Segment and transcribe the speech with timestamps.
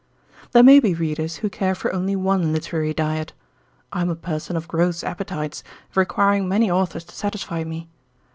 [0.51, 3.33] There may be readers who care for only one literary diet.
[3.93, 7.87] I am a person of gross appetites, requiring many authors to satisfy me.